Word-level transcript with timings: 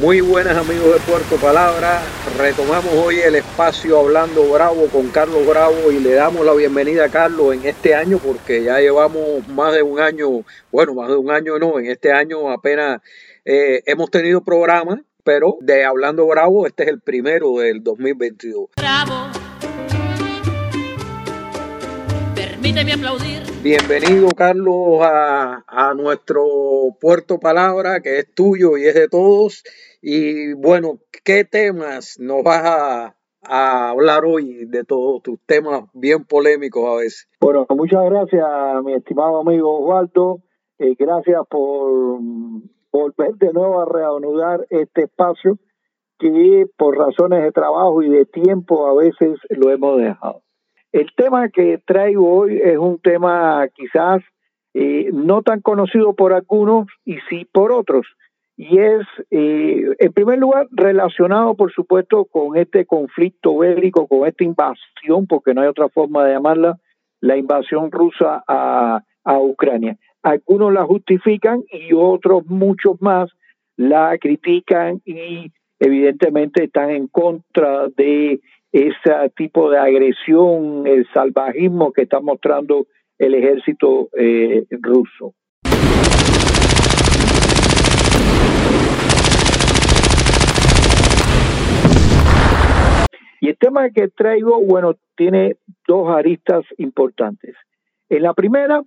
Muy 0.00 0.20
buenas 0.20 0.56
amigos 0.56 0.94
de 0.94 1.00
Puerto 1.10 1.34
Palabra. 1.44 2.00
Retomamos 2.38 2.92
hoy 2.94 3.16
el 3.18 3.34
espacio 3.34 3.98
Hablando 3.98 4.48
Bravo 4.48 4.86
con 4.92 5.08
Carlos 5.08 5.44
Bravo 5.44 5.90
y 5.90 5.98
le 5.98 6.14
damos 6.14 6.46
la 6.46 6.54
bienvenida 6.54 7.06
a 7.06 7.08
Carlos 7.08 7.52
en 7.52 7.66
este 7.66 7.96
año 7.96 8.18
porque 8.18 8.62
ya 8.62 8.78
llevamos 8.78 9.48
más 9.48 9.74
de 9.74 9.82
un 9.82 9.98
año, 9.98 10.44
bueno, 10.70 10.94
más 10.94 11.08
de 11.08 11.16
un 11.16 11.32
año 11.32 11.58
no, 11.58 11.80
en 11.80 11.86
este 11.86 12.12
año 12.12 12.48
apenas 12.48 13.00
eh, 13.44 13.82
hemos 13.86 14.08
tenido 14.08 14.44
programas, 14.44 15.00
pero 15.24 15.56
de 15.62 15.84
Hablando 15.84 16.28
Bravo 16.28 16.68
este 16.68 16.84
es 16.84 16.90
el 16.90 17.00
primero 17.00 17.58
del 17.58 17.82
2022. 17.82 18.68
Bravo. 18.76 19.47
Permíteme 22.60 22.92
aplaudir. 22.92 23.42
Bienvenido, 23.62 24.30
Carlos, 24.36 25.00
a, 25.02 25.62
a, 25.68 25.94
nuestro 25.94 26.42
Puerto 27.00 27.38
Palabra, 27.38 28.00
que 28.00 28.18
es 28.18 28.34
tuyo 28.34 28.76
y 28.76 28.84
es 28.84 28.96
de 28.96 29.06
todos. 29.06 29.62
Y 30.02 30.54
bueno, 30.54 30.98
¿qué 31.24 31.44
temas 31.44 32.18
nos 32.18 32.42
vas 32.42 33.14
a, 33.44 33.90
hablar 33.90 34.24
hoy 34.24 34.64
de 34.66 34.82
todos 34.82 35.22
tus 35.22 35.38
temas 35.46 35.84
bien 35.94 36.24
polémicos 36.24 36.84
a 36.84 36.96
veces? 36.96 37.28
Bueno, 37.40 37.64
muchas 37.70 38.04
gracias, 38.06 38.44
mi 38.84 38.92
estimado 38.94 39.38
amigo 39.38 39.78
Osvaldo. 39.78 40.40
Eh, 40.80 40.96
gracias 40.98 41.40
por 41.48 42.18
volver 42.90 43.34
de 43.36 43.52
nuevo 43.52 43.80
a 43.80 43.86
reanudar 43.86 44.66
este 44.70 45.04
espacio 45.04 45.58
que 46.18 46.66
por 46.76 46.98
razones 46.98 47.44
de 47.44 47.52
trabajo 47.52 48.02
y 48.02 48.10
de 48.10 48.26
tiempo 48.26 48.88
a 48.88 48.94
veces 48.94 49.38
lo 49.50 49.70
hemos 49.70 49.98
dejado. 49.98 50.42
El 50.92 51.10
tema 51.16 51.48
que 51.48 51.78
traigo 51.84 52.32
hoy 52.32 52.60
es 52.62 52.78
un 52.78 52.98
tema 52.98 53.66
quizás 53.74 54.22
eh, 54.74 55.10
no 55.12 55.42
tan 55.42 55.60
conocido 55.60 56.14
por 56.14 56.32
algunos 56.32 56.86
y 57.04 57.18
sí 57.28 57.46
por 57.52 57.72
otros 57.72 58.06
y 58.58 58.76
es, 58.80 59.06
eh, 59.30 59.84
en 60.00 60.12
primer 60.12 60.40
lugar, 60.40 60.66
relacionado, 60.72 61.54
por 61.54 61.72
supuesto, 61.72 62.24
con 62.24 62.56
este 62.56 62.86
conflicto 62.86 63.58
bélico, 63.58 64.08
con 64.08 64.26
esta 64.26 64.42
invasión, 64.42 65.28
porque 65.28 65.54
no 65.54 65.60
hay 65.60 65.68
otra 65.68 65.88
forma 65.88 66.24
de 66.24 66.32
llamarla, 66.32 66.76
la 67.20 67.36
invasión 67.36 67.92
rusa 67.92 68.42
a, 68.48 69.04
a 69.22 69.38
Ucrania. 69.38 69.96
Algunos 70.24 70.72
la 70.72 70.84
justifican 70.84 71.62
y 71.70 71.92
otros, 71.94 72.46
muchos 72.46 73.00
más, 73.00 73.30
la 73.76 74.18
critican 74.18 75.02
y 75.04 75.52
evidentemente 75.78 76.64
están 76.64 76.90
en 76.90 77.06
contra 77.06 77.86
de 77.96 78.40
ese 78.72 79.30
tipo 79.36 79.70
de 79.70 79.78
agresión, 79.78 80.86
el 80.86 81.06
salvajismo 81.12 81.92
que 81.92 82.02
está 82.02 82.20
mostrando 82.20 82.86
el 83.18 83.34
ejército 83.34 84.08
eh, 84.16 84.64
ruso. 84.70 85.34
Y 93.40 93.48
el 93.48 93.56
tema 93.56 93.88
que 93.90 94.08
traigo, 94.08 94.60
bueno, 94.64 94.94
tiene 95.16 95.56
dos 95.86 96.10
aristas 96.10 96.64
importantes. 96.76 97.54
En 98.08 98.22
la 98.22 98.34
primera, 98.34 98.82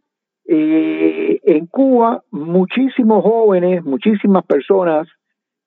eh, 0.45 1.39
en 1.43 1.67
Cuba, 1.67 2.23
muchísimos 2.31 3.23
jóvenes, 3.23 3.83
muchísimas 3.83 4.45
personas 4.45 5.07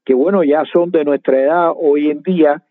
que, 0.04 0.12
bueno, 0.12 0.44
ya 0.44 0.64
son 0.70 0.90
de 0.90 1.04
nuestra 1.04 1.40
edad 1.40 1.72
hoy 1.74 2.10
en 2.10 2.22
día, 2.22 2.62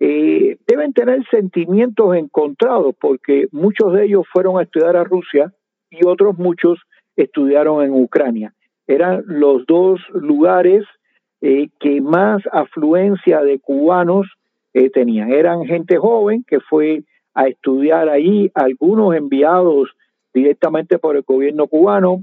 eh, 0.00 0.56
deben 0.66 0.92
tener 0.92 1.24
sentimientos 1.30 2.16
encontrados 2.16 2.94
porque 3.00 3.48
muchos 3.52 3.92
de 3.92 4.06
ellos 4.06 4.24
fueron 4.32 4.58
a 4.58 4.62
estudiar 4.62 4.96
a 4.96 5.04
Rusia 5.04 5.52
y 5.90 6.06
otros 6.06 6.38
muchos 6.38 6.78
estudiaron 7.16 7.84
en 7.84 7.92
Ucrania. 7.92 8.54
Eran 8.86 9.22
los 9.26 9.66
dos 9.66 10.00
lugares 10.14 10.84
eh, 11.42 11.68
que 11.78 12.00
más 12.00 12.42
afluencia 12.52 13.42
de 13.42 13.58
cubanos 13.58 14.26
eh, 14.72 14.90
tenían. 14.90 15.32
Eran 15.32 15.64
gente 15.64 15.98
joven 15.98 16.44
que 16.46 16.60
fue 16.60 17.02
a 17.34 17.46
estudiar 17.48 18.08
ahí, 18.08 18.50
algunos 18.54 19.14
enviados 19.14 19.90
directamente 20.32 20.98
por 20.98 21.16
el 21.16 21.22
gobierno 21.22 21.66
cubano, 21.66 22.22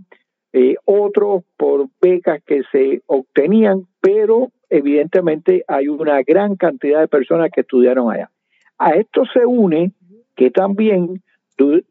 eh, 0.53 0.75
otros 0.85 1.44
por 1.57 1.88
becas 2.01 2.41
que 2.46 2.63
se 2.72 3.01
obtenían, 3.06 3.88
pero 4.01 4.50
evidentemente 4.69 5.63
hay 5.67 5.88
una 5.88 6.22
gran 6.23 6.55
cantidad 6.55 7.00
de 7.00 7.07
personas 7.07 7.50
que 7.53 7.61
estudiaron 7.61 8.11
allá. 8.11 8.29
A 8.78 8.91
esto 8.91 9.23
se 9.33 9.45
une 9.45 9.91
que 10.35 10.51
también 10.51 11.22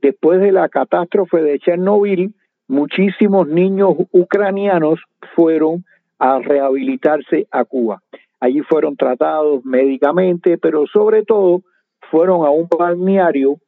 después 0.00 0.40
de 0.40 0.52
la 0.52 0.68
catástrofe 0.68 1.42
de 1.42 1.58
Chernobyl, 1.58 2.34
muchísimos 2.68 3.48
niños 3.48 3.94
ucranianos 4.12 5.00
fueron 5.34 5.84
a 6.18 6.38
rehabilitarse 6.38 7.46
a 7.50 7.64
Cuba. 7.64 8.02
Allí 8.40 8.60
fueron 8.60 8.96
tratados 8.96 9.64
médicamente, 9.64 10.58
pero 10.58 10.86
sobre 10.86 11.24
todo 11.24 11.62
fueron 12.10 12.46
a 12.46 12.50
un 12.50 12.68
balneario 12.68 13.58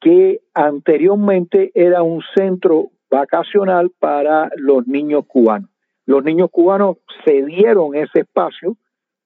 que 0.00 0.40
anteriormente 0.54 1.70
era 1.74 2.02
un 2.02 2.22
centro 2.36 2.90
vacacional 3.10 3.90
para 3.98 4.50
los 4.56 4.86
niños 4.86 5.24
cubanos. 5.26 5.70
Los 6.08 6.24
niños 6.24 6.48
cubanos 6.50 6.96
cedieron 7.22 7.94
ese 7.94 8.20
espacio 8.20 8.78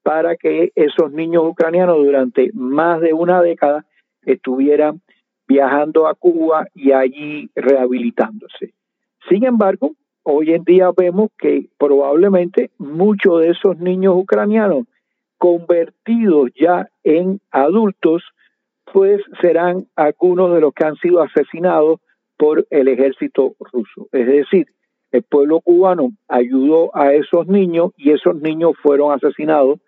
para 0.03 0.35
que 0.35 0.73
esos 0.75 1.13
niños 1.13 1.45
ucranianos 1.45 1.95
durante 1.95 2.51
más 2.53 2.99
de 2.99 3.13
una 3.13 3.41
década 3.41 3.85
estuvieran 4.23 4.99
viajando 5.47 6.07
a 6.07 6.13
Cuba 6.13 6.67
y 6.75 6.91
allí 6.91 7.49
rehabilitándose. 7.55 8.73
Sin 9.29 9.45
embargo, 9.45 9.93
hoy 10.23 10.51
en 10.51 10.65
día 10.65 10.91
vemos 10.91 11.29
que 11.37 11.69
probablemente 11.77 12.69
muchos 12.77 13.39
de 13.39 13.51
esos 13.51 13.77
niños 13.77 14.15
ucranianos 14.17 14.83
convertidos 15.37 16.49
ya 16.53 16.89
en 17.05 17.39
adultos, 17.51 18.23
pues 18.91 19.21
serán 19.39 19.87
algunos 19.95 20.53
de 20.53 20.59
los 20.59 20.73
que 20.73 20.83
han 20.83 20.97
sido 20.97 21.21
asesinados 21.21 22.01
por 22.35 22.67
el 22.71 22.89
ejército 22.89 23.55
ruso. 23.71 24.09
Es 24.11 24.27
decir, 24.27 24.67
el 25.13 25.23
pueblo 25.23 25.61
cubano 25.61 26.11
ayudó 26.27 26.89
a 26.95 27.13
esos 27.13 27.47
niños 27.47 27.91
y 27.95 28.11
esos 28.11 28.35
niños 28.41 28.73
fueron 28.81 29.13
asesinados 29.13 29.79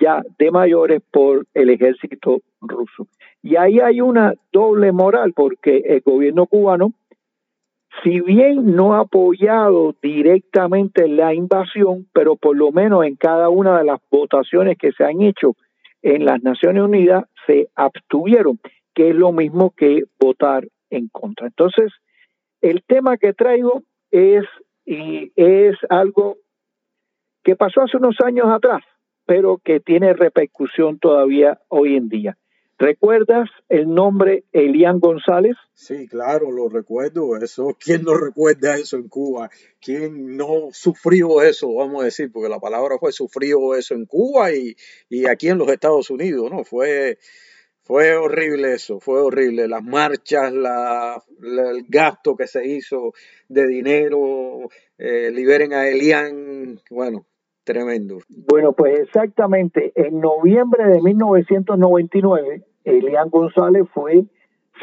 ya 0.00 0.22
de 0.38 0.50
mayores 0.50 1.02
por 1.10 1.46
el 1.54 1.70
ejército 1.70 2.40
ruso. 2.60 3.08
Y 3.42 3.56
ahí 3.56 3.80
hay 3.80 4.00
una 4.00 4.34
doble 4.52 4.92
moral 4.92 5.32
porque 5.34 5.82
el 5.86 6.02
gobierno 6.02 6.46
cubano 6.46 6.92
si 8.02 8.20
bien 8.20 8.76
no 8.76 8.94
ha 8.94 9.00
apoyado 9.00 9.94
directamente 10.02 11.08
la 11.08 11.34
invasión, 11.34 12.06
pero 12.12 12.36
por 12.36 12.56
lo 12.56 12.70
menos 12.70 13.04
en 13.04 13.16
cada 13.16 13.48
una 13.48 13.78
de 13.78 13.84
las 13.84 14.00
votaciones 14.10 14.76
que 14.78 14.92
se 14.92 15.04
han 15.04 15.22
hecho 15.22 15.56
en 16.02 16.24
las 16.24 16.42
Naciones 16.42 16.82
Unidas 16.82 17.24
se 17.46 17.68
abstuvieron, 17.74 18.60
que 18.94 19.10
es 19.10 19.16
lo 19.16 19.32
mismo 19.32 19.72
que 19.76 20.04
votar 20.20 20.68
en 20.90 21.08
contra. 21.08 21.46
Entonces, 21.46 21.92
el 22.60 22.84
tema 22.86 23.16
que 23.16 23.32
traigo 23.32 23.82
es, 24.10 24.44
y 24.84 25.32
es 25.36 25.76
algo 25.90 26.38
que 27.44 27.56
pasó 27.56 27.82
hace 27.82 27.96
unos 27.96 28.16
años 28.24 28.46
atrás, 28.48 28.82
pero 29.26 29.58
que 29.58 29.80
tiene 29.80 30.12
repercusión 30.12 30.98
todavía 30.98 31.60
hoy 31.68 31.96
en 31.96 32.08
día. 32.08 32.38
¿Recuerdas 32.80 33.50
el 33.68 33.92
nombre 33.92 34.44
Elian 34.52 35.00
González? 35.00 35.56
Sí, 35.74 36.06
claro, 36.06 36.52
lo 36.52 36.68
recuerdo. 36.68 37.36
Eso, 37.36 37.76
¿quién 37.80 38.04
no 38.04 38.14
recuerda 38.16 38.76
eso 38.76 38.96
en 38.96 39.08
Cuba? 39.08 39.50
¿Quién 39.80 40.36
no 40.36 40.68
sufrió 40.70 41.42
eso? 41.42 41.74
Vamos 41.74 42.02
a 42.02 42.04
decir, 42.04 42.30
porque 42.30 42.48
la 42.48 42.60
palabra 42.60 42.96
fue 43.00 43.10
sufrió 43.10 43.74
eso 43.74 43.94
en 43.94 44.06
Cuba 44.06 44.52
y, 44.52 44.76
y 45.08 45.26
aquí 45.26 45.48
en 45.48 45.58
los 45.58 45.68
Estados 45.68 46.08
Unidos, 46.10 46.50
¿no? 46.52 46.62
Fue, 46.62 47.18
fue 47.88 48.14
horrible 48.14 48.74
eso, 48.74 49.00
fue 49.00 49.22
horrible. 49.22 49.66
Las 49.66 49.82
marchas, 49.82 50.52
la, 50.52 51.22
el 51.42 51.86
gasto 51.88 52.36
que 52.36 52.46
se 52.46 52.68
hizo 52.68 53.14
de 53.48 53.66
dinero, 53.66 54.68
eh, 54.98 55.30
liberen 55.32 55.72
a 55.72 55.88
Elian, 55.88 56.78
bueno, 56.90 57.24
tremendo. 57.64 58.18
Bueno, 58.28 58.74
pues 58.74 59.00
exactamente, 59.00 59.92
en 59.94 60.20
noviembre 60.20 60.84
de 60.84 61.00
1999 61.00 62.62
Elian 62.84 63.30
González 63.30 63.84
fue 63.94 64.24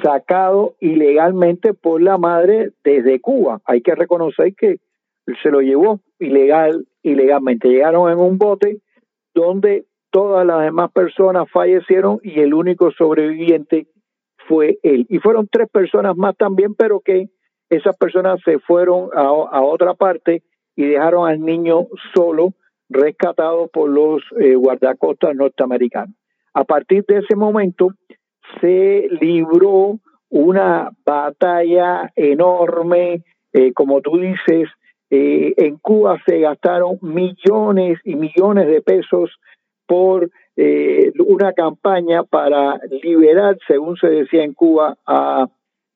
sacado 0.01 0.74
ilegalmente 0.80 1.75
por 1.75 2.01
la 2.01 2.18
madre 2.18 2.71
desde 2.83 3.21
Cuba. 3.21 3.62
Hay 3.65 3.81
que 3.81 3.94
reconocer 3.94 4.56
que 4.56 4.80
se 5.44 5.51
lo 5.51 5.62
llevó 5.62 6.00
ilegal, 6.18 6.88
ilegalmente. 7.03 7.69
Llegaron 7.69 8.12
en 8.12 8.18
un 8.18 8.39
bote 8.39 8.80
donde 9.35 9.85
todas 10.15 10.45
las 10.45 10.62
demás 10.62 10.94
personas 10.94 11.45
fallecieron 11.51 12.21
y 12.23 12.39
el 12.39 12.53
único 12.53 12.89
sobreviviente 12.91 13.88
fue 14.47 14.77
él. 14.81 15.06
Y 15.09 15.19
fueron 15.19 15.50
tres 15.51 15.67
personas 15.69 16.15
más 16.15 16.38
también, 16.38 16.73
pero 16.73 17.01
que 17.01 17.27
esas 17.69 17.97
personas 17.97 18.39
se 18.45 18.59
fueron 18.59 19.09
a, 19.13 19.62
otra 19.62 19.94
parte 19.94 20.41
y 20.73 20.85
dejaron 20.85 21.27
al 21.27 21.41
niño 21.41 21.88
solo, 22.13 22.53
rescatado 22.88 23.67
por 23.67 23.89
los 23.89 24.23
eh, 24.39 24.56
guardacostas 24.56 25.35
norteamericanos. 25.35 26.15
A 26.53 26.63
partir 26.63 27.03
de 27.09 27.18
ese 27.18 27.35
momento 27.35 27.89
se 28.61 29.09
libró 29.19 30.00
una 30.29 30.91
batalla 31.06 32.09
enorme, 32.15 33.21
eh, 33.51 33.73
como 33.73 34.00
tú 34.00 34.18
dices, 34.18 34.69
Eh, 35.11 35.53
en 35.57 35.77
Cuba 35.77 36.18
se 36.25 36.39
gastaron 36.39 36.97
millones 37.01 38.00
y 38.03 38.15
millones 38.15 38.65
de 38.68 38.81
pesos 38.81 39.29
por 39.87 40.29
eh, 40.55 41.11
una 41.19 41.53
campaña 41.53 42.23
para 42.23 42.79
liberar, 43.03 43.57
según 43.67 43.97
se 43.97 44.07
decía 44.07 44.43
en 44.43 44.53
Cuba, 44.53 44.97
a 45.05 45.47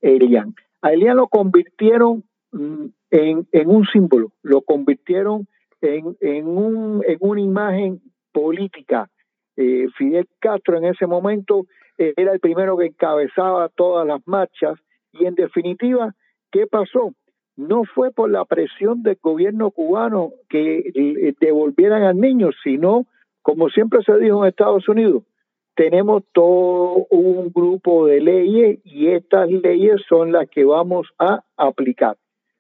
Elian. 0.02 0.54
A 0.82 0.94
Elian 0.94 1.18
lo 1.18 1.28
convirtieron 1.28 2.24
mm, 2.52 2.86
en, 3.12 3.48
en 3.52 3.70
un 3.70 3.86
símbolo, 3.86 4.32
lo 4.44 4.62
convirtieron 4.62 5.48
en, 5.82 6.18
en, 6.20 6.48
un, 6.48 7.04
en 7.08 7.18
una 7.22 7.42
imagen 7.42 8.02
política. 8.32 9.10
Eh, 9.56 9.88
Fidel 9.98 10.28
Castro 10.40 10.78
en 10.78 10.86
ese 10.86 11.06
momento 11.06 11.66
eh, 11.98 12.14
era 12.16 12.34
el 12.34 12.40
primero 12.40 12.78
que 12.78 12.88
encabezaba 12.88 13.70
todas 13.70 14.06
las 14.06 14.22
marchas 14.26 14.78
y 15.12 15.26
en 15.26 15.36
definitiva, 15.36 16.14
¿qué 16.52 16.68
pasó? 16.68 17.14
No 17.56 17.84
fue 17.84 18.12
por 18.12 18.30
la 18.30 18.46
presión 18.46 19.04
del 19.04 19.18
gobierno 19.22 19.72
cubano 19.72 20.32
que 20.48 21.34
devolvieran 21.42 22.04
al 22.04 22.18
niño, 22.18 22.52
sino 22.64 23.06
como 23.50 23.68
siempre 23.70 24.04
se 24.04 24.16
dijo 24.20 24.44
en 24.44 24.50
Estados 24.50 24.88
Unidos, 24.88 25.24
tenemos 25.74 26.22
todo 26.34 27.08
un 27.10 27.52
grupo 27.52 28.06
de 28.06 28.22
leyes 28.22 28.78
y 28.84 29.08
estas 29.08 29.50
leyes 29.50 30.04
son 30.08 30.32
las 30.32 30.48
que 30.48 30.64
vamos 30.64 31.08
a 31.18 31.44
aplicar. 31.58 32.16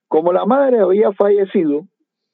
Como 0.08 0.34
la 0.34 0.48
madre 0.48 0.80
había 0.80 1.12
fallecido, 1.12 1.86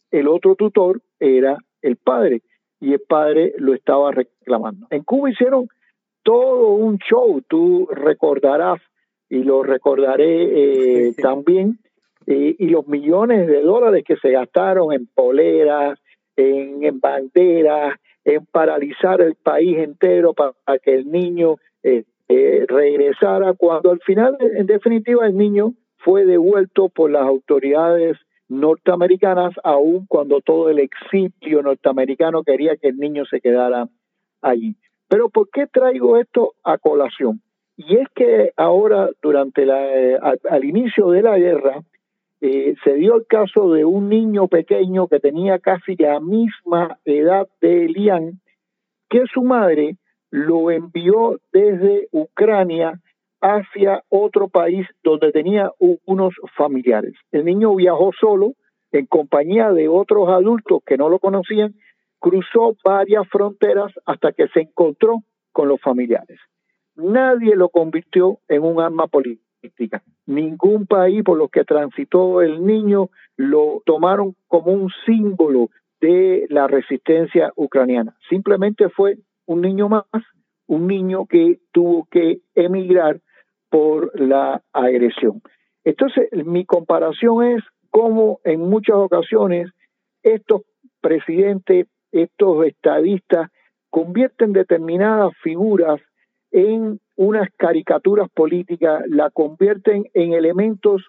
el 0.09 0.29
otro 0.29 0.55
tutor 0.55 1.01
era 1.19 1.57
el 1.81 1.97
padre 1.97 2.43
y 2.79 2.93
el 2.93 3.01
padre 3.01 3.53
lo 3.57 3.73
estaba 3.73 4.13
reclamando. 4.13 4.87
En 4.89 5.03
Cuba 5.03 5.31
hicieron 5.31 5.67
todo 6.23 6.69
un 6.69 6.97
show, 6.99 7.41
tú 7.49 7.89
recordarás 7.91 8.79
y 9.27 9.43
lo 9.43 9.63
recordaré 9.63 11.09
eh, 11.09 11.13
también, 11.21 11.79
eh, 12.25 12.55
y 12.57 12.67
los 12.69 12.87
millones 12.87 13.47
de 13.47 13.61
dólares 13.61 14.05
que 14.07 14.15
se 14.15 14.31
gastaron 14.31 14.93
en 14.93 15.07
poleras, 15.07 15.99
en, 16.37 16.85
en 16.85 17.01
banderas, 17.01 17.99
en 18.25 18.45
paralizar 18.47 19.21
el 19.21 19.35
país 19.35 19.77
entero 19.77 20.33
para, 20.33 20.53
que 20.79 20.95
el 20.95 21.09
niño 21.11 21.57
eh, 21.83 22.03
eh, 22.27 22.65
regresara, 22.67 23.53
cuando 23.53 23.91
al 23.91 23.99
final, 24.01 24.35
en 24.39 24.65
definitiva, 24.65 25.25
el 25.25 25.37
niño 25.37 25.73
fue 25.97 26.25
devuelto 26.25 26.89
por 26.89 27.11
las 27.11 27.23
autoridades 27.23 28.17
norteamericanas, 28.47 29.53
aun 29.63 30.05
cuando 30.07 30.41
todo 30.41 30.69
el 30.69 30.79
exilio 30.79 31.61
norteamericano 31.61 32.43
quería 32.43 32.77
que 32.77 32.89
el 32.89 32.97
niño 32.97 33.25
se 33.25 33.41
quedara 33.41 33.87
allí. 34.41 34.75
Pero 35.07 35.29
¿por 35.29 35.49
qué 35.49 35.67
traigo 35.67 36.17
esto 36.17 36.53
a 36.63 36.77
colación? 36.77 37.41
Y 37.77 37.97
es 37.97 38.07
que 38.15 38.51
ahora, 38.55 39.09
durante 39.21 39.65
la, 39.65 39.85
eh, 39.85 40.17
al, 40.49 40.63
inicio 40.63 41.09
de 41.09 41.21
la 41.21 41.37
guerra, 41.37 41.81
eh, 42.47 42.75
se 42.83 42.93
dio 42.93 43.15
el 43.15 43.25
caso 43.25 43.71
de 43.71 43.85
un 43.85 44.07
niño 44.07 44.47
pequeño 44.47 45.07
que 45.07 45.19
tenía 45.19 45.57
casi 45.57 45.95
la 45.95 46.19
misma 46.19 46.99
edad 47.03 47.47
de 47.59 47.85
Elian, 47.85 48.39
que 49.09 49.23
su 49.33 49.41
madre 49.41 49.97
lo 50.29 50.69
envió 50.69 51.39
desde 51.51 52.07
Ucrania 52.11 53.01
hacia 53.41 54.03
otro 54.09 54.47
país 54.47 54.85
donde 55.03 55.31
tenía 55.31 55.71
unos 56.05 56.35
familiares. 56.55 57.13
El 57.31 57.45
niño 57.45 57.73
viajó 57.73 58.11
solo 58.19 58.53
en 58.91 59.07
compañía 59.07 59.71
de 59.71 59.87
otros 59.87 60.29
adultos 60.29 60.83
que 60.85 60.97
no 60.97 61.09
lo 61.09 61.17
conocían, 61.17 61.73
cruzó 62.19 62.75
varias 62.83 63.27
fronteras 63.27 63.91
hasta 64.05 64.33
que 64.33 64.49
se 64.49 64.61
encontró 64.61 65.23
con 65.51 65.67
los 65.67 65.81
familiares. 65.81 66.39
Nadie 66.95 67.55
lo 67.55 67.69
convirtió 67.69 68.37
en 68.47 68.61
un 68.61 68.79
arma 68.79 69.07
política 69.07 69.44
Ningún 70.25 70.85
país 70.87 71.23
por 71.23 71.37
los 71.37 71.49
que 71.49 71.63
transitó 71.63 72.41
el 72.41 72.65
niño 72.65 73.09
lo 73.37 73.81
tomaron 73.85 74.35
como 74.47 74.71
un 74.71 74.89
símbolo 75.05 75.69
de 76.01 76.45
la 76.49 76.67
resistencia 76.67 77.51
ucraniana. 77.55 78.15
Simplemente 78.29 78.89
fue 78.89 79.17
un 79.45 79.61
niño 79.61 79.89
más, 79.89 80.05
un 80.67 80.87
niño 80.87 81.25
que 81.25 81.59
tuvo 81.71 82.07
que 82.09 82.39
emigrar 82.55 83.19
por 83.69 84.19
la 84.19 84.61
agresión. 84.73 85.41
Entonces, 85.83 86.29
mi 86.31 86.65
comparación 86.65 87.43
es 87.43 87.63
cómo 87.89 88.39
en 88.43 88.61
muchas 88.61 88.95
ocasiones 88.95 89.71
estos 90.23 90.63
presidentes, 91.01 91.87
estos 92.11 92.65
estadistas, 92.65 93.51
convierten 93.89 94.53
determinadas 94.53 95.31
figuras 95.41 96.01
en 96.55 97.01
unas 97.17 97.49
caricaturas 97.57 98.29
políticas, 98.29 99.03
la 99.09 99.29
convierten 99.29 100.05
en 100.13 100.31
elementos 100.31 101.03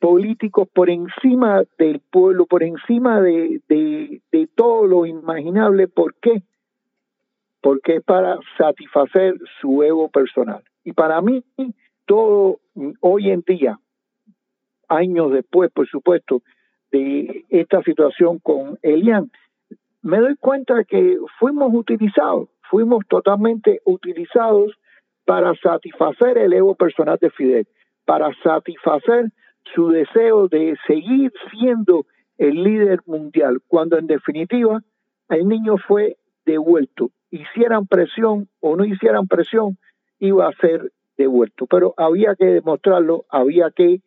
políticos 0.00 0.66
por 0.74 0.90
encima 0.90 1.62
del 1.78 2.00
pueblo, 2.00 2.46
por 2.46 2.64
encima 2.64 3.20
de, 3.20 3.60
de, 3.68 4.48
todo 4.56 4.88
lo 4.88 5.06
imaginable. 5.06 5.86
¿Por 5.86 6.16
qué? 6.16 6.42
Porque 7.60 7.96
es 7.96 8.02
para 8.02 8.40
satisfacer 8.58 9.36
su 9.60 9.84
ego 9.84 10.08
personal. 10.08 10.64
Y 10.82 10.92
para 10.94 11.22
mí, 11.22 11.44
todo 12.04 12.58
hoy 12.98 13.30
en 13.30 13.44
día, 13.46 13.78
años 14.88 15.30
después, 15.30 15.70
por 15.70 15.86
supuesto, 15.86 16.42
de 16.90 17.44
esta 17.50 17.80
situación 17.82 18.40
con 18.40 18.80
Elian, 18.82 19.30
me 20.02 20.18
doy 20.18 20.34
cuenta 20.34 20.82
que 20.82 21.18
fuimos 21.38 21.72
utilizados, 21.72 22.48
fuimos 22.72 23.04
totalmente 23.06 23.82
utilizados 23.84 24.72
para 25.26 25.54
satisfacer 25.62 26.38
el 26.38 26.54
ego 26.54 26.74
personal 26.74 27.18
de 27.20 27.28
Fidel, 27.28 27.68
para 28.06 28.30
satisfacer 28.42 29.26
su 29.74 29.90
deseo 29.90 30.48
de 30.48 30.74
seguir 30.86 31.30
siendo 31.50 32.06
el 32.38 32.64
líder 32.64 33.00
mundial, 33.04 33.60
cuando 33.68 33.98
en 33.98 34.06
definitiva 34.06 34.80
el 35.28 35.46
niño 35.48 35.76
fue 35.86 36.16
devuelto. 36.46 37.10
Hicieran 37.30 37.86
presión 37.86 38.48
o 38.60 38.74
no 38.74 38.86
hicieran 38.86 39.28
presión, 39.28 39.76
iba 40.18 40.48
a 40.48 40.56
ser 40.58 40.92
devuelto. 41.18 41.66
Pero 41.66 41.92
había 41.98 42.34
que 42.36 42.46
demostrarlo, 42.46 43.26
había 43.28 43.70
que 43.70 44.00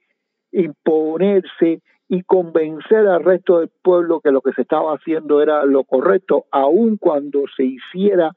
imponerse 0.52 1.82
y 2.10 2.24
convencer 2.24 3.08
al 3.08 3.24
resto 3.24 3.60
del 3.60 3.70
pueblo 3.84 4.22
que 4.22 4.32
lo 4.32 4.42
que 4.42 4.54
se 4.54 4.64
estaba 4.64 4.96
haciendo 4.96 5.44
era 5.44 5.66
lo 5.66 5.84
correcto, 5.84 6.46
aun 6.50 6.98
cuando 6.98 7.44
se 7.56 7.64
hiciera 7.64 8.32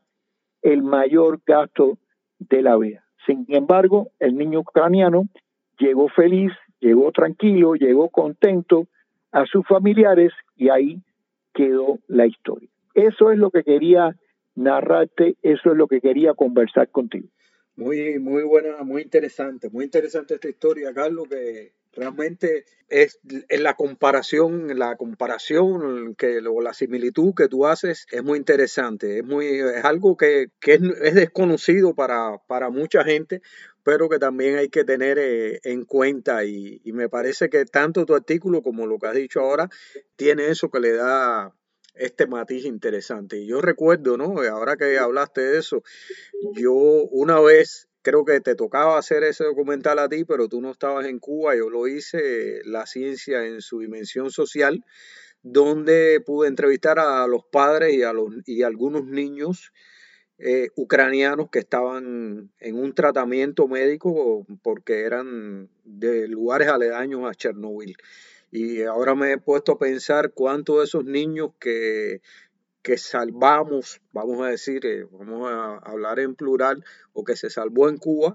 el 0.63 0.83
mayor 0.83 1.41
gasto 1.47 1.99
de 2.39 2.63
la 2.63 2.77
vida. 2.77 3.05
Sin 3.27 3.45
embargo, 3.49 4.11
el 4.19 4.37
niño 4.37 4.61
ucraniano 4.61 5.29
llegó 5.79 6.09
feliz, 6.09 6.53
llegó 6.81 7.13
tranquilo, 7.13 7.75
llegó 7.75 8.09
contento 8.09 8.87
a 9.33 9.45
sus 9.47 9.67
familiares 9.67 10.33
y 10.57 10.71
ahí 10.71 11.03
quedó 11.53 11.99
la 12.07 12.27
historia. 12.27 12.69
Eso 12.95 13.31
es 13.31 13.39
lo 13.39 13.51
que 13.51 13.63
quería 13.63 14.17
narrarte, 14.55 15.37
eso 15.43 15.71
es 15.71 15.77
lo 15.77 15.87
que 15.87 16.01
quería 16.01 16.35
conversar 16.35 16.89
contigo. 16.91 17.29
Muy, 17.77 18.19
muy 18.19 18.43
buena, 18.43 18.83
muy 18.83 19.03
interesante, 19.03 19.71
muy 19.71 19.85
interesante 19.85 20.35
esta 20.35 20.49
historia, 20.49 20.93
Carlos, 20.93 21.29
que 21.29 21.73
realmente 21.93 22.65
es, 22.89 23.19
la 23.51 23.75
comparación, 23.75 24.79
la 24.79 24.97
comparación 24.97 26.15
que 26.15 26.39
o 26.47 26.61
la 26.61 26.73
similitud 26.73 27.35
que 27.35 27.49
tú 27.49 27.67
haces 27.67 28.07
es 28.11 28.23
muy 28.23 28.39
interesante, 28.39 29.19
es 29.19 29.25
muy, 29.25 29.47
es 29.47 29.85
algo 29.85 30.17
que, 30.17 30.51
es, 30.63 31.15
desconocido 31.15 31.95
para, 31.95 32.39
para 32.47 32.71
mucha 32.71 33.05
gente, 33.05 33.43
pero 33.83 34.09
que 34.09 34.19
también 34.19 34.57
hay 34.57 34.69
que 34.69 34.85
tener 34.85 35.19
eh, 35.19 35.61
en 35.65 35.85
cuenta 35.85 36.45
y, 36.45 36.81
y, 36.85 36.93
me 36.93 37.09
parece 37.09 37.49
que 37.49 37.65
tanto 37.65 38.07
tu 38.07 38.15
artículo 38.15 38.63
como 38.63 38.87
lo 38.87 38.99
que 38.99 39.07
has 39.07 39.15
dicho 39.15 39.41
ahora 39.41 39.69
tiene 40.17 40.49
eso 40.49 40.71
que 40.71 40.81
le 40.81 40.93
da 40.93 41.55
este 41.99 42.27
matiz 42.27 42.65
interesante. 42.65 43.39
Y 43.39 43.47
yo 43.47 43.61
recuerdo, 43.61 44.17
¿no? 44.17 44.41
Ahora 44.43 44.77
que 44.77 44.99
hablaste 44.99 45.41
de 45.41 45.59
eso, 45.59 45.83
yo 46.55 46.73
una 46.75 47.41
vez 47.41 47.89
creo 48.09 48.25
que 48.25 48.41
te 48.41 48.55
tocaba 48.55 48.97
hacer 48.97 49.23
ese 49.23 49.45
documental 49.45 49.99
a 49.99 50.09
ti, 50.09 50.25
pero 50.25 50.49
tú 50.49 50.63
no 50.63 50.71
estabas 50.71 51.05
en 51.07 51.19
Cuba, 51.19 51.55
yo 51.55 51.69
lo 51.69 51.87
hice, 51.87 52.63
La 52.65 52.87
ciencia 52.87 53.45
en 53.45 53.61
su 53.61 53.81
dimensión 53.81 54.31
social, 54.31 54.83
donde 55.43 56.23
pude 56.25 56.49
entrevistar 56.49 56.99
a 56.99 57.27
los 57.27 57.45
padres 57.45 57.93
y 57.93 58.03
a, 58.03 58.15
los, 58.15 58.33
y 58.47 58.63
algunos 58.63 59.05
niños 59.05 59.73
eh, 60.39 60.69
ucranianos 60.75 61.51
que 61.51 61.59
estaban 61.59 62.51
en 62.61 62.77
un 62.77 62.95
tratamiento 62.95 63.69
médico 63.69 64.47
porque 64.63 65.03
eran 65.03 65.69
de 65.85 66.29
lugares 66.29 66.69
aledaños 66.69 67.29
a 67.29 67.35
Chernobyl. 67.35 67.97
Y 68.51 68.83
ahora 68.85 69.15
me 69.15 69.33
he 69.33 69.39
puesto 69.39 69.73
a 69.73 69.79
pensar 69.79 70.33
cuántos 70.33 70.79
de 70.79 70.85
esos 70.85 71.05
niños 71.05 71.51
que, 71.61 72.23
que 72.89 72.97
salvamos, 72.97 74.01
vamos 74.15 74.41
a 74.41 74.47
decir, 74.47 74.87
eh, 74.87 75.07
vamos 75.13 75.47
a 75.47 75.77
hablar 75.77 76.19
en 76.21 76.35
plural, 76.35 76.83
o 77.13 77.23
que 77.23 77.37
se 77.37 77.51
salvó 77.51 77.91
en 77.91 77.99
Cuba, 77.99 78.35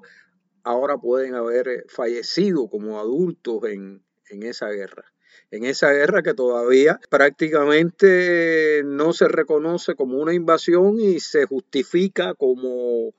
ahora 0.63 0.95
pueden 0.99 1.33
haber 1.33 1.67
eh, 1.67 1.83
fallecido 1.87 2.69
como 2.69 2.99
adultos 2.99 3.63
en, 3.63 4.03
en 4.29 4.43
esa 4.43 4.69
guerra 4.69 5.05
en 5.49 5.65
esa 5.65 5.91
guerra 5.91 6.21
que 6.21 6.35
todavía 6.35 6.99
prácticamente 7.09 8.83
no 8.85 9.11
se 9.13 9.27
reconoce 9.27 9.95
como 9.95 10.19
una 10.19 10.33
invasión 10.35 10.99
y 10.99 11.19
se 11.19 11.45
justifica 11.45 12.35
como 12.35 13.13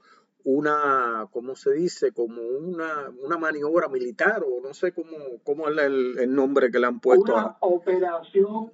una, 0.45 1.27
¿cómo 1.33 1.57
se 1.57 1.73
dice? 1.73 2.13
Como 2.13 2.43
una, 2.43 3.11
una 3.21 3.39
maniobra 3.39 3.89
militar 3.89 4.45
o 4.45 4.61
no 4.61 4.73
sé 4.73 4.93
cómo, 4.93 5.17
cómo 5.43 5.69
es 5.69 5.79
el, 5.79 6.19
el 6.19 6.33
nombre 6.33 6.71
que 6.71 6.79
le 6.79 6.87
han 6.87 7.01
puesto. 7.01 7.33
Una 7.33 7.43
a... 7.43 7.57
operación 7.61 8.71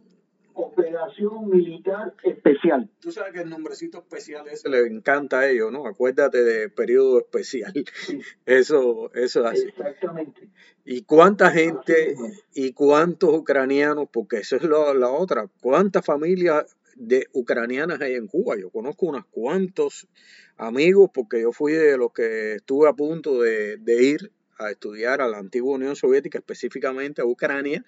operación 0.61 1.49
militar 1.49 2.15
especial. 2.23 2.89
Tú 3.01 3.13
sabes 3.13 3.33
que 3.33 3.41
el 3.41 3.51
nombrecito 3.51 3.99
especial 3.99 4.47
ese 4.49 4.69
le 4.69 4.87
encanta 4.87 5.41
a 5.41 5.49
ellos, 5.49 5.73
¿no? 5.73 5.87
Acuérdate 5.87 6.43
de 6.43 6.69
periodo 6.69 7.19
especial. 7.19 7.73
Sí. 7.95 8.21
Eso, 8.47 9.11
eso 9.15 9.41
es 9.41 9.53
así. 9.53 9.69
Exactamente. 9.69 10.49
¿Y 10.85 11.03
cuánta 11.03 11.51
gente 11.51 12.17
y 12.55 12.73
cuántos 12.73 13.33
ucranianos? 13.33 14.09
Porque 14.11 14.39
eso 14.39 14.57
es 14.57 14.63
lo, 14.63 14.93
la 14.95 15.11
otra. 15.11 15.49
¿Cuántas 15.61 16.05
familias 16.05 16.77
de 16.97 17.27
ucranianas 17.33 18.01
hay 18.01 18.15
en 18.15 18.27
Cuba? 18.27 18.57
Yo 18.59 18.71
conozco 18.71 19.07
unos 19.07 19.25
cuantos 19.27 20.09
amigos 20.57 21.11
porque 21.13 21.43
yo 21.43 21.53
fui 21.53 21.73
de 21.73 21.97
los 21.97 22.13
que 22.13 22.55
estuve 22.55 22.89
a 22.89 22.93
punto 22.93 23.41
de, 23.41 23.77
de 23.77 24.03
ir 24.03 24.33
a 24.59 24.71
estudiar 24.71 25.21
a 25.21 25.29
la 25.29 25.39
antigua 25.39 25.75
Unión 25.75 25.97
Soviética, 25.97 26.39
específicamente 26.39 27.23
a 27.23 27.25
Ucrania, 27.25 27.85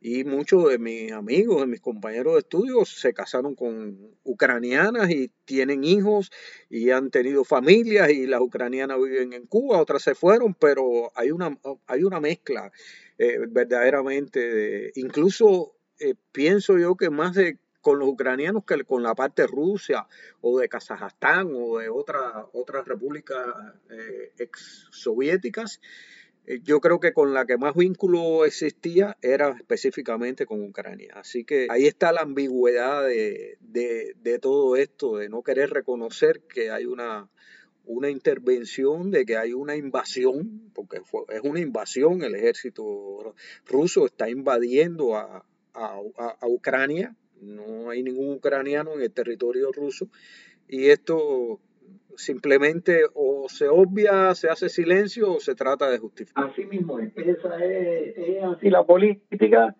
y 0.00 0.24
muchos 0.24 0.68
de 0.68 0.78
mis 0.78 1.12
amigos, 1.12 1.60
de 1.60 1.66
mis 1.66 1.80
compañeros 1.80 2.34
de 2.34 2.40
estudios 2.40 2.88
se 2.88 3.12
casaron 3.12 3.54
con 3.54 4.16
ucranianas 4.22 5.10
y 5.10 5.30
tienen 5.44 5.82
hijos 5.82 6.30
y 6.70 6.90
han 6.90 7.10
tenido 7.10 7.44
familias 7.44 8.10
y 8.10 8.26
las 8.26 8.40
ucranianas 8.40 8.98
viven 9.02 9.32
en 9.32 9.46
Cuba, 9.46 9.80
otras 9.80 10.02
se 10.02 10.14
fueron, 10.14 10.54
pero 10.54 11.10
hay 11.16 11.30
una, 11.30 11.58
hay 11.86 12.04
una 12.04 12.20
mezcla 12.20 12.70
eh, 13.18 13.38
verdaderamente, 13.48 14.40
de, 14.40 14.92
incluso 14.94 15.74
eh, 15.98 16.14
pienso 16.30 16.78
yo 16.78 16.96
que 16.96 17.10
más 17.10 17.34
de 17.34 17.58
con 17.80 17.98
los 17.98 18.08
ucranianos 18.08 18.64
que 18.64 18.84
con 18.84 19.02
la 19.02 19.14
parte 19.14 19.42
de 19.42 19.48
Rusia 19.48 20.06
o 20.40 20.58
de 20.58 20.68
Kazajstán 20.68 21.50
o 21.54 21.78
de 21.78 21.88
otra, 21.88 22.46
otras 22.52 22.86
repúblicas 22.86 23.38
eh, 23.90 24.32
ex 24.38 24.88
soviéticas 24.90 25.80
yo 26.64 26.80
creo 26.80 27.00
que 27.00 27.12
con 27.12 27.34
la 27.34 27.44
que 27.46 27.58
más 27.58 27.74
vínculo 27.74 28.44
existía 28.44 29.16
era 29.22 29.50
específicamente 29.50 30.46
con 30.46 30.62
Ucrania. 30.62 31.12
Así 31.16 31.44
que 31.44 31.66
ahí 31.70 31.86
está 31.86 32.12
la 32.12 32.22
ambigüedad 32.22 33.06
de, 33.06 33.58
de, 33.60 34.14
de 34.22 34.38
todo 34.38 34.76
esto, 34.76 35.16
de 35.16 35.28
no 35.28 35.42
querer 35.42 35.70
reconocer 35.70 36.40
que 36.40 36.70
hay 36.70 36.86
una, 36.86 37.28
una 37.88 38.10
intervención, 38.10 39.10
de 39.10 39.24
que 39.24 39.36
hay 39.36 39.54
una 39.54 39.74
invasión, 39.74 40.70
porque 40.74 41.00
fue, 41.00 41.22
es 41.30 41.40
una 41.42 41.60
invasión, 41.60 42.22
el 42.22 42.34
ejército 42.34 43.34
ruso 43.66 44.06
está 44.06 44.28
invadiendo 44.28 45.16
a, 45.16 45.44
a, 45.74 46.00
a, 46.40 46.46
Ucrania, 46.46 47.16
no 47.40 47.88
hay 47.90 48.02
ningún 48.02 48.34
ucraniano 48.34 48.94
en 48.94 49.02
el 49.02 49.10
territorio 49.10 49.72
ruso, 49.72 50.08
y 50.68 50.90
esto 50.90 51.60
simplemente 52.18 53.02
o 53.14 53.46
se 53.48 53.68
obvia, 53.68 54.34
se 54.34 54.48
hace 54.48 54.68
silencio 54.68 55.32
o 55.32 55.40
se 55.40 55.54
trata 55.54 55.88
de 55.88 55.98
justificar. 55.98 56.50
Así 56.50 56.64
mismo 56.64 56.98
es, 56.98 57.16
esa 57.16 57.64
es, 57.64 58.18
es 58.18 58.44
así 58.44 58.70
la 58.70 58.84
política, 58.84 59.74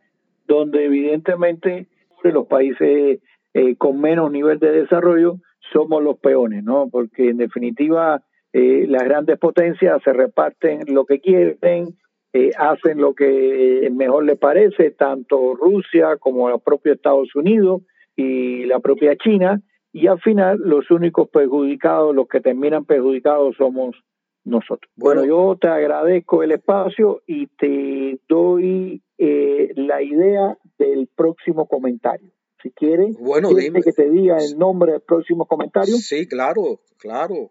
donde 0.46 0.84
evidentemente 0.84 1.88
los 2.24 2.46
países 2.46 3.20
eh, 3.54 3.76
con 3.76 4.00
menos 4.00 4.30
nivel 4.30 4.58
de 4.58 4.72
desarrollo 4.72 5.38
somos 5.72 6.02
los 6.02 6.18
peones, 6.18 6.64
¿no? 6.64 6.88
Porque 6.90 7.30
en 7.30 7.38
definitiva 7.38 8.22
eh, 8.52 8.86
las 8.88 9.04
grandes 9.04 9.38
potencias 9.38 10.00
se 10.02 10.12
reparten 10.12 10.82
lo 10.86 11.04
que 11.04 11.20
quieren, 11.20 11.96
eh, 12.32 12.50
hacen 12.56 12.98
lo 12.98 13.14
que 13.14 13.88
mejor 13.92 14.24
les 14.24 14.38
parece, 14.38 14.90
tanto 14.92 15.54
Rusia 15.54 16.16
como 16.18 16.48
el 16.50 16.60
propio 16.60 16.92
Estados 16.92 17.34
Unidos 17.34 17.82
y 18.16 18.64
la 18.64 18.80
propia 18.80 19.16
China, 19.16 19.60
y 19.92 20.06
al 20.06 20.20
final 20.20 20.58
los 20.58 20.90
únicos 20.90 21.28
perjudicados, 21.28 22.14
los 22.14 22.28
que 22.28 22.40
terminan 22.40 22.84
perjudicados 22.84 23.56
somos 23.56 23.96
nosotros. 24.44 24.90
Bueno, 24.96 25.24
yo 25.24 25.56
te 25.60 25.68
agradezco 25.68 26.42
el 26.42 26.52
espacio 26.52 27.22
y 27.26 27.46
te 27.46 28.18
doy 28.28 29.02
eh, 29.18 29.72
la 29.76 30.02
idea 30.02 30.56
del 30.78 31.08
próximo 31.14 31.66
comentario. 31.66 32.30
Si 32.62 32.70
quieres, 32.72 33.16
bueno, 33.20 33.50
dime. 33.54 33.82
que 33.82 33.92
te 33.92 34.10
diga 34.10 34.38
el 34.38 34.58
nombre 34.58 34.92
del 34.92 35.00
próximo 35.02 35.46
comentario. 35.46 35.94
Sí, 35.96 36.26
claro, 36.26 36.80
claro. 36.98 37.50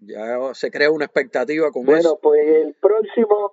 Ya 0.00 0.52
se 0.54 0.70
crea 0.70 0.90
una 0.90 1.04
expectativa 1.04 1.70
con 1.70 1.84
bueno, 1.84 2.00
eso. 2.00 2.18
Bueno, 2.22 2.44
pues 2.44 2.66
el 2.66 2.74
próximo, 2.74 3.52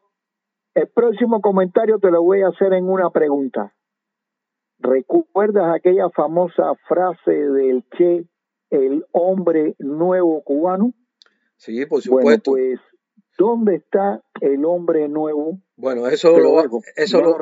el 0.74 0.88
próximo 0.88 1.42
comentario 1.42 2.00
te 2.00 2.10
lo 2.10 2.24
voy 2.24 2.42
a 2.42 2.48
hacer 2.48 2.74
en 2.74 2.90
una 2.90 3.12
pregunta. 3.12 3.75
¿Recuerdas 4.80 5.76
aquella 5.76 6.10
famosa 6.10 6.76
frase 6.88 7.32
del 7.32 7.84
Che, 7.98 8.26
el 8.70 9.06
hombre 9.12 9.76
nuevo 9.80 10.44
cubano? 10.44 10.94
Sí, 11.58 11.86
por 11.86 12.02
supuesto. 12.02 12.52
Bueno, 12.52 12.78
pues, 12.78 12.80
¿dónde 13.38 13.76
está 13.76 14.22
el 14.42 14.66
hombre 14.66 15.08
nuevo? 15.08 15.60
Bueno, 15.78 16.08
eso 16.08 16.38
lo, 16.40 16.62
eso 16.96 17.22
lo, 17.22 17.38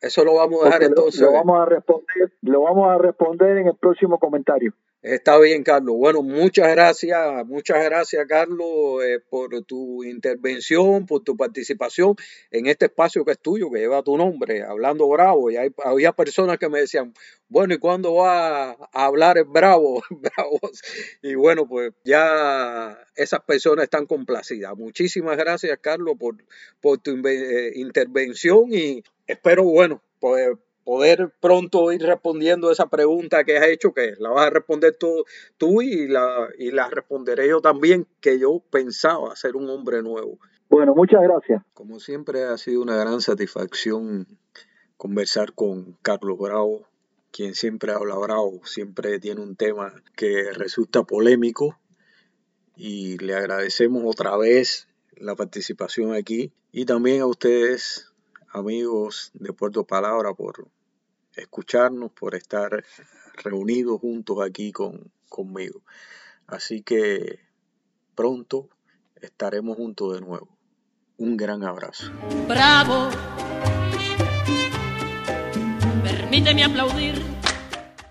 eso 0.00 0.24
lo 0.24 0.34
vamos 0.34 0.62
a 0.62 0.66
dejar 0.66 0.82
entonces. 0.84 1.20
Lo, 1.20 1.28
lo 1.28 1.32
vamos 1.32 1.60
a 1.60 1.64
responder, 1.66 2.32
lo 2.42 2.62
vamos 2.62 2.88
a 2.88 2.98
responder 2.98 3.58
en 3.58 3.68
el 3.68 3.76
próximo 3.76 4.18
comentario. 4.18 4.72
Está 5.00 5.38
bien, 5.38 5.62
Carlos. 5.62 5.94
Bueno, 5.96 6.22
muchas 6.22 6.68
gracias, 6.72 7.46
muchas 7.46 7.84
gracias, 7.84 8.26
Carlos, 8.26 9.04
eh, 9.04 9.20
por 9.30 9.62
tu 9.62 10.02
intervención, 10.02 11.06
por 11.06 11.22
tu 11.22 11.36
participación 11.36 12.16
en 12.50 12.66
este 12.66 12.86
espacio 12.86 13.24
que 13.24 13.30
es 13.30 13.38
tuyo, 13.38 13.70
que 13.70 13.78
lleva 13.78 14.02
tu 14.02 14.16
nombre, 14.16 14.64
Hablando 14.64 15.08
Bravo. 15.08 15.52
Y 15.52 15.56
hay, 15.56 15.70
había 15.84 16.10
personas 16.10 16.58
que 16.58 16.68
me 16.68 16.80
decían, 16.80 17.14
bueno, 17.48 17.74
¿y 17.74 17.78
cuándo 17.78 18.16
va 18.16 18.70
a 18.70 18.76
hablar 18.92 19.38
el 19.38 19.44
Bravo? 19.44 20.02
Bravos. 20.10 20.82
Y 21.22 21.36
bueno, 21.36 21.68
pues 21.68 21.92
ya 22.04 22.98
esas 23.14 23.40
personas 23.42 23.84
están 23.84 24.04
complacidas. 24.04 24.76
Muchísimas 24.76 25.36
gracias, 25.36 25.78
Carlos, 25.80 26.16
por, 26.18 26.37
por 26.80 26.98
tu 26.98 27.12
eh, 27.26 27.72
intervención 27.74 28.72
y 28.72 29.02
espero, 29.26 29.64
bueno, 29.64 30.02
pues 30.20 30.48
poder 30.84 31.30
pronto 31.40 31.92
ir 31.92 32.00
respondiendo 32.02 32.70
esa 32.70 32.88
pregunta 32.88 33.44
que 33.44 33.58
has 33.58 33.66
hecho, 33.66 33.92
que 33.92 34.14
la 34.18 34.30
vas 34.30 34.46
a 34.46 34.50
responder 34.50 34.96
tú, 34.98 35.24
tú 35.58 35.82
y, 35.82 36.08
la, 36.08 36.48
y 36.58 36.70
la 36.70 36.88
responderé 36.88 37.46
yo 37.46 37.60
también, 37.60 38.06
que 38.22 38.38
yo 38.38 38.62
pensaba 38.70 39.36
ser 39.36 39.54
un 39.54 39.68
hombre 39.68 40.02
nuevo. 40.02 40.38
Bueno, 40.70 40.94
muchas 40.94 41.20
gracias. 41.22 41.62
Como 41.74 42.00
siempre 42.00 42.44
ha 42.44 42.56
sido 42.56 42.80
una 42.80 42.96
gran 42.96 43.20
satisfacción 43.20 44.26
conversar 44.96 45.52
con 45.52 45.98
Carlos 46.02 46.38
Bravo, 46.38 46.86
quien 47.30 47.54
siempre 47.54 47.92
habla 47.92 48.16
bravo, 48.16 48.60
siempre 48.64 49.18
tiene 49.20 49.42
un 49.42 49.56
tema 49.56 49.92
que 50.16 50.52
resulta 50.54 51.02
polémico 51.02 51.78
y 52.76 53.18
le 53.18 53.34
agradecemos 53.34 54.02
otra 54.06 54.36
vez 54.36 54.87
la 55.20 55.34
participación 55.34 56.14
aquí 56.14 56.52
y 56.72 56.84
también 56.84 57.20
a 57.22 57.26
ustedes 57.26 58.12
amigos 58.52 59.30
de 59.34 59.52
Puerto 59.52 59.84
Palabra 59.84 60.34
por 60.34 60.68
escucharnos, 61.36 62.10
por 62.12 62.34
estar 62.34 62.84
reunidos 63.42 64.00
juntos 64.00 64.38
aquí 64.42 64.72
con, 64.72 65.10
conmigo. 65.28 65.82
Así 66.46 66.82
que 66.82 67.40
pronto 68.14 68.68
estaremos 69.20 69.76
juntos 69.76 70.14
de 70.14 70.20
nuevo. 70.20 70.48
Un 71.16 71.36
gran 71.36 71.64
abrazo. 71.64 72.10
Bravo. 72.46 73.10
Permíteme 76.02 76.64
aplaudir 76.64 77.37